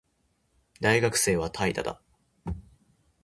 [0.79, 2.01] 大学生は怠惰だ